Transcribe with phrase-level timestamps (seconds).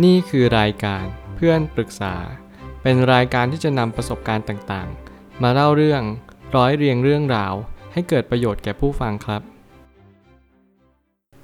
[0.00, 1.04] นี่คือรายการ
[1.36, 2.14] เพื่อนปรึกษา
[2.82, 6.02] เป็นรายการที่จะนำประสบการณ์ต่างๆ มาเล่าเรื่อง
[6.56, 7.54] ร้อยเรียงเรื่องราว
[7.92, 9.42] ให้เกิดประโยชน์แก่ผู้ฟังครับ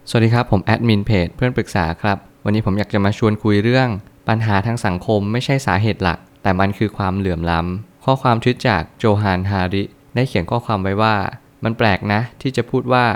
[0.08, 3.88] สวัสดีครับ ผมแอดมินเพจเพื่อนปรึกษาครับ วันนี้ผมอยากจะมาชวนคุยเรื่อง
[4.28, 9.84] ปัญหาทางสังคมไม่ใช่สาเหตุหลัก แต่มันคือความเหลื่อมล้ำ ข้อความทวิตจากโจฮานฮาริ
[10.14, 11.16] ได้เขียนข้อความไว้ว่า
[11.64, 13.06] มันแปลกนะ ที่จะพูดว่า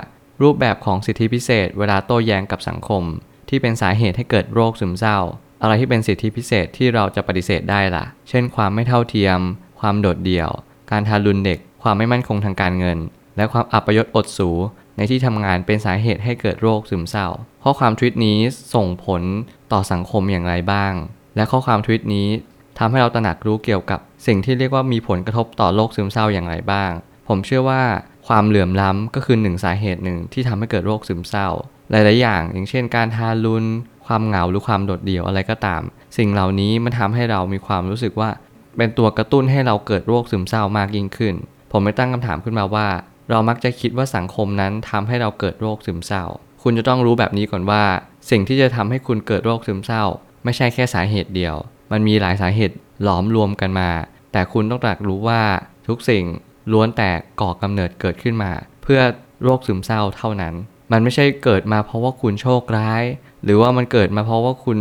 [0.41, 3.03] รูปแบบของสิทธิพิเศษ เวลาโต้แย้งกับสังคม
[3.49, 5.17] ที่เป็นสาเหตุให้เกิดโรคซึมเศร้า
[5.61, 9.39] อะไรที่เป็นสิทธิพิเศษที่เราจะปฏิเสธได้ล่ะ เช่น ความไม่เท่าเทียม
[9.79, 10.49] ความโดดเดี่ยว
[10.91, 12.97] การทารุณเด็ก ความไม่มั่นคงทางการเงิน
[13.37, 14.49] และความอัปยศอดสู
[14.97, 17.27] ในที่ทำงานเป็นสาเหตุให้เกิดโรคซึมเศร้า
[17.63, 18.37] ข้อความทวิตนี้
[18.73, 19.21] ส่งผล
[19.71, 20.93] ต่อสังคมอย่างไรบ้าง
[21.35, 22.27] และข้อความทวิตนี้
[22.77, 26.91] ทำให้เราตระหนักรู้เกี่ยวกับ สิ่งที่เรียกว่ามีผลกระทบต่อโรคซึมเศร้าอย่างไรบ้าง
[27.27, 27.83] ผมเชื่อว่า
[28.27, 31.47] ความเหลื่อมล้ำก็คือหนึ่งสาเหตุหนึ่งที่ทำให้เกิดโรคซึมเศร้า
[31.93, 33.65] หลาย ๆ อย่าง อย่างเช่น การทารุณ
[34.05, 35.81] ความเหงาหรือความโดดเดี่ยวอะไรก็ตาม
[36.17, 38.29] สิ่งเหล่านี้มันทำให้เรามีความรู้สึกว่า
[38.77, 41.35] เป็นตัวกระตุ้นให้เราเกิดโรคซึมเศร้ามากยิ่งขึ้น
[41.71, 42.87] ผมไม่ตั้งคำถามขึ้นมาว่า
[43.29, 46.23] เรามักจะคิดว่าสังคมนั้นทำให้เราเกิดโรคซึมเศร้า
[46.63, 47.83] คุณจะต้องรู้แบบนี้ก่อนว่า
[48.29, 50.03] สิ่งที่จะทำให้คุณเกิดโรคซึมเศร้า
[50.43, 51.55] ไม่ใช่แค่สาเหตุเดียว
[51.91, 53.89] มันมีหลายสาเหตุหลอมรวมกันมา
[54.31, 55.41] แต่คุณต้องตรักรู้ว่า
[55.87, 56.23] ทุกสิ่ง
[56.71, 57.09] ล้วนแต่
[57.41, 58.51] ก่อกำเนิดเกิดขึ้นมา
[58.83, 59.01] เพื่อ
[59.43, 60.53] โรคซึมเศร้าเท่านั้น
[60.91, 63.03] มันไม่ใช่เกิดมาเพราะว่าคุณโชคร้าย
[63.43, 64.77] หรือว่ามันเกิดมาเพราะว่าคุณ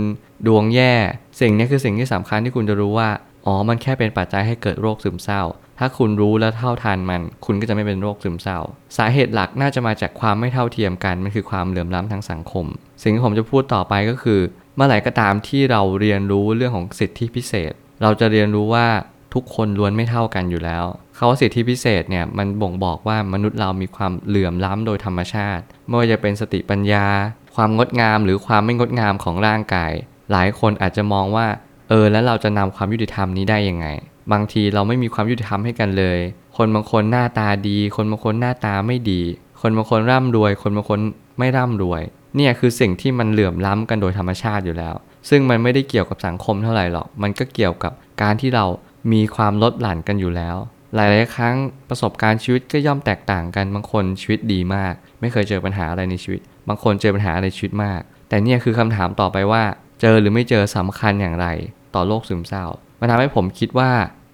[0.47, 0.95] ดวงแย่
[1.41, 3.08] สิ่งนี้คือสิ่งที่สำคัญที่คุณจะรู้ว่า
[3.47, 5.42] อ๋อ มันแค่เป็นปัจจัยให้เกิดโรคซึมเศร้า
[5.78, 8.58] ถ้าคุณรู้และเท่าทันมัน คุณก็จะไม่เป็นโรคซึมเศร้า
[8.97, 12.67] สาเหตุหลักน่าจะมาจากความไม่เท่าเทียมกัน มันคือความเหลื่อมล้ำทางสังคม
[13.03, 14.41] สิ่งที่ผมจะพูดต่อไปก็คือ
[14.77, 18.86] เมื่อไหร่ก็ตามที่เราเรียนรู้เรื่องของสิทธิพิเศษ เราจะเรียนรู้ว่า
[19.35, 20.85] ทุกคนล้วนไม่เท่ากันอยู่แล้ว
[21.17, 27.07] เขาสิทธิพิเศษเนี่ยมันบ่งบอกว่ามนุษย์เรามีความเหลื่อมล้ำโดยธรรมชาติไม่ว่าจะเป็นสติปัญญา
[27.55, 29.93] ความงดงามหรือความไม่งดงามของร่างกาย
[30.31, 31.47] หลายคนอาจจะมองว่า
[31.89, 33.87] เออ แล้วเราจะนำความยุติธรรมนี้ได้ยังไง
[34.33, 36.19] บางทีเราไม่มีความยุติธรรมให้กันเลย
[36.57, 39.23] คนบางคนหน้าตาดี คนบางคนหน้าตาไม่ดี
[39.61, 41.01] คนบางคนร่ำรวย คนบางคน
[41.39, 42.03] ไม่ร่ำรวย
[42.37, 44.95] เนี่ยคือสิ่งที่มันเหลื่อมล้ำกันโดยธรรมชาติอยู่แล้ว
[45.29, 47.92] ซึ่งมันไม่ได้เกี่ยวกับสังคมเท่าไหร่หรอกมันก็เกี่ยวกับ
[48.23, 48.65] การที่เรา
[49.13, 50.57] มีความลดหลั่นกันอยู่แล้ว
[50.95, 51.57] หลาย ๆ ครั้ง
[51.89, 59.62] ประสบการณ์ชีวิตก็ย่อมแตกต่างกันบางคนชีวิตดีมาก ไม่เคยเจอปัญหาอะไรในชีวิต บางคนเจอปัญหาอะไรชีวิตมาก แต่เนี่ยคือคำถามต่อไปว่า
[60.01, 61.46] เจอหรือไม่เจอสำคัญอย่างไร
[61.95, 62.67] ต่อโรคซึมเศร้า
[63.01, 63.91] มันทำให้ผมคิดว่า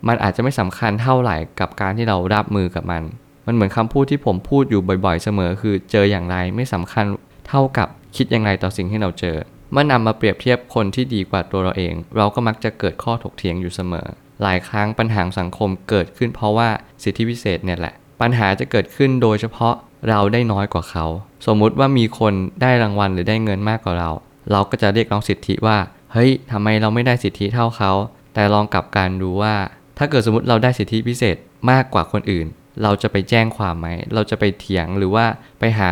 [0.09, 3.03] มันอาจจะไม่สำคัญเท่าไหร่กับการที่เรารับมือกับมัน
[3.47, 7.05] มันเหมือนคำพูดที่ผมพูดอยู่บ่อย ๆ เสมอ คือเจออย่างไรไม่สำคัญ
[7.49, 9.37] เท่ากับคิดอย่างไรต่อสิ่งที่เราเจอ
[9.73, 14.07] เมื่อนำมาเปรียบเทียบคนที่ดีกว่าตัวเราเอง เราก็มักจะเกิดข้อถกเถียงอยู่เสมอ
[14.43, 16.69] หลายครั้งปัญหาสังคมเกิดขึ้นเพราะว่า
[17.03, 19.75] สิทธิพิเศษเนี่ยแหละ ปัญหาจะเกิดขึ้นโดยเฉพาะ
[20.09, 21.05] เราได้น้อยกว่าเขา
[21.47, 24.11] สมมุติว่ามีคนได้รางวัลหรือได้เงินมากกว่าเรา
[24.53, 25.79] เราก็จะเรียกร้องสิทธิว่า
[26.13, 27.93] เฮ้ยทำไมเราไม่ได้สิทธิเท่าเขา
[28.35, 29.55] แต่ลองกลับการดูว่า
[29.99, 31.37] ถ้าเกิดสมมติเราได้สิทธิพิเศษ
[31.71, 32.47] มากกว่าคนอื่น
[32.83, 35.25] เราจะไปแจ้งความไหม เราจะไปเถียงหรือว่า
[35.59, 35.89] ไปหา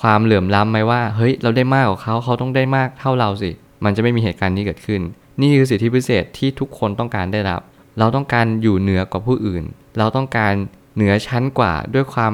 [0.00, 3.50] ความเหลื่อมล้ำไหมว่า เฮ้ย เราได้มากกว่าเขา เขาต้องได้มากเท่าเราสิ
[3.84, 5.00] มันจะไม่มีเหตุการณ์นี้เกิดขึ้น
[5.40, 7.60] นี่คือสิทธิพิเศษที่ทุกคนต้องการได้รับ
[7.98, 9.64] เราต้องการอยู่เหนือกว่าผู้อื่น
[9.98, 10.54] เราต้องการ
[10.94, 12.32] เหนือชั้นกว่าด้วยความ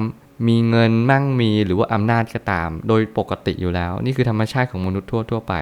[0.49, 5.55] มีเงินมั่งมีหรือว่าอำนาจก็ตาม โดยปกติอยู่แล้ว นี่คือธรรมชาติของมนุษย์ทั่วๆไป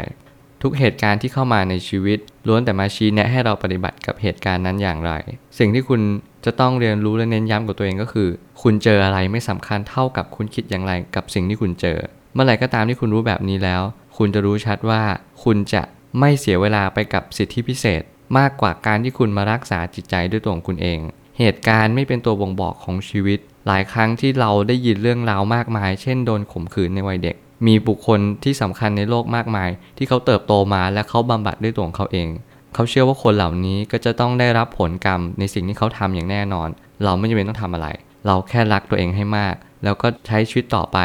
[0.63, 5.13] ทุกเหตุการณ์ที่เข้ามาในชีวิต ล้วนแต่มาชี้แนะให้เราปฏิบัติกับเหตุการณ์นั้นอย่างไร
[5.59, 6.01] สิ่งที่คุณ
[6.45, 8.29] จะต้องเรียนรู้และเน้นย้ำกับตัวเองก็คือ
[8.63, 11.99] คุณเจออะไรไม่สำคัญเท่ากับคุณคิดอย่างไรกับสิ่งที่คุณเจอ
[12.35, 13.83] เมื่อไหร่ก็ตามที่คุณรู้แบบนี้แล้ว
[14.19, 15.03] คุณจะรู้ชัดว่า
[15.45, 15.83] คุณจะ
[16.19, 18.03] ไม่เสียเวลาไปกับสิทธิพิเศษ
[18.39, 21.01] มากกว่าการที่คุณมารักษาจิตใจด้วยตัวของคุณเอง
[21.39, 32.29] เหตุการณ์ไม่เป็นตัวบ่งบอกของชีวิต หลายครั้งที่เราได้ยินเรื่องราวมากมาย เช่นโดนข่มขืนในวัยเด็ก มีบุคคลที่สำคัญในโลกมากมาย ที่เขาเติบโตมาและเขาบำบัดด้วยตัวของเขาเอง
[32.75, 36.69] เขาเชื่อว่าคนเหล่านี้ก็จะต้องได้รับผลกรรมในสิ่งที่เขาทำอย่างแน่นอน
[37.05, 37.89] เราไม่จำเป็นต้องทำอะไร
[38.27, 39.55] เราแค่รักตัวเองให้มาก
[39.85, 40.99] แล้วก็ใช้ชีวิตต่อไป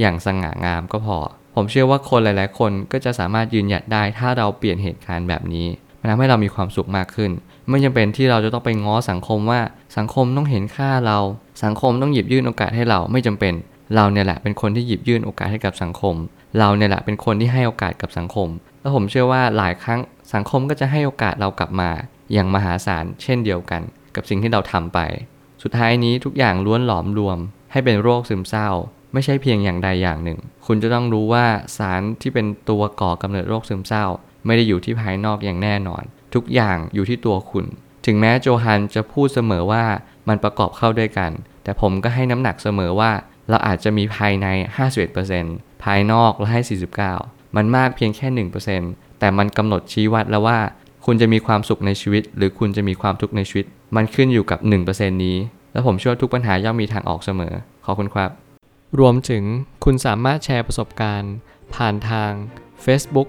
[0.00, 1.18] อย่างสง่างามก็พอ
[1.54, 5.66] ผมเชื่อว่าคนหลาย ๆ คนก็จะสามารถยืนหยัดได้ถ้าเราเปลี่ยนเหตุการณ์แบบนี้
[6.00, 7.30] มันทำให้เรามีความสุขมากขึ้น
[7.68, 9.60] ไม่จำเป็นที่เราจะต้องไปง้อสังคมว่า
[9.96, 11.18] สังคมต้องเห็นค่าเรา
[11.64, 13.54] สังคมต้องหยิบยื่นโอกาสให้เราไม่จำเป็น
[13.94, 16.14] เราเนี่ยแหละเป็นคนที่หยิบยื่นโอกาสให้กับสังคม
[16.58, 18.48] เราเนี่ยแหละเป็นคนที่ให้โอกาสกับสังคม
[18.80, 20.00] แล้วผมเชื่อว่าหลายครั้ง
[20.34, 21.90] สังคมก็จะให้โอกาสเรากลับมา
[22.32, 23.82] อย่างมหาศาลเช่นเดียวกัน
[24.14, 24.98] กับสิ่งที่เราทำไป
[25.62, 27.38] สุดท้ายนี้ทุกอย่างล้วนหลอมรวม
[27.72, 28.68] ให้เป็นโรคซึมเศร้า
[29.12, 34.06] ไม่ใช่เพียงอย่างใดอย่างหนึ่ง คุณจะต้องรู้ว่าสารที่เป็นตัวก่อกำเนิดโรคซึมเศร้า
[34.46, 36.02] ไม่ได้อยู่ที่ภายนอกอย่างแน่นอน
[36.34, 37.66] ทุกอย่างอยู่ที่ตัวคุณ
[38.06, 39.84] ถึงแม้โจฮันจะพูดเสมอว่า
[40.28, 41.30] มันประกอบเข้าด้วยกัน
[41.64, 43.12] แต่ผมก็ให้น้ำหนักเสมอว่า
[43.48, 44.46] เราอาจจะมีภายใน
[45.16, 46.60] 51%ภายนอกเราให้
[47.08, 48.46] 49 มันมากเพียงแค่
[48.78, 50.58] 1%แต่มันกำหนดชี้วัดแล้วว่า
[51.04, 53.66] คุณจะมีความสุขในชีวิต หรือคุณจะมีความทุกข์ในชีวิต
[53.96, 54.58] มันขึ้นอยู่กับ
[54.88, 55.38] 1%นี้
[55.72, 57.54] และผมเชื่อทุกปัญหาย่อมมีทางออกเสมอ
[57.84, 58.30] ขอบคุณครับ
[58.98, 59.44] รวมถึง
[59.84, 61.34] คุณสามารถแชร์ประสบการณ์
[61.74, 62.30] ผ่านทาง
[62.84, 63.28] Facebook